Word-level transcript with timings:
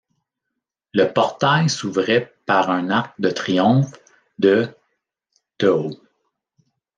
Le 0.93 1.13
portail 1.13 1.69
s’ouvrait 1.69 2.33
par 2.47 2.71
un 2.71 2.89
arc 2.89 3.13
de 3.21 3.29
triomphe 3.29 3.91
de 4.39 4.67
de 5.59 5.67
haut. 5.67 6.01